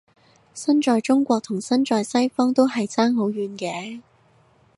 [0.55, 4.01] 身在中國同身在西方都係爭好遠嘅